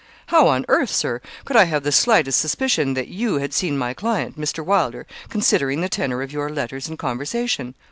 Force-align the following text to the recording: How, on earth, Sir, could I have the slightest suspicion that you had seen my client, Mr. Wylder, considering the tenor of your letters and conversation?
How, 0.29 0.47
on 0.47 0.65
earth, 0.67 0.89
Sir, 0.89 1.21
could 1.45 1.55
I 1.55 1.65
have 1.65 1.83
the 1.83 1.91
slightest 1.91 2.39
suspicion 2.41 2.95
that 2.95 3.09
you 3.09 3.35
had 3.37 3.53
seen 3.53 3.77
my 3.77 3.93
client, 3.93 4.35
Mr. 4.35 4.65
Wylder, 4.65 5.05
considering 5.29 5.81
the 5.81 5.89
tenor 5.89 6.23
of 6.23 6.31
your 6.33 6.49
letters 6.49 6.87
and 6.89 6.97
conversation? 6.97 7.75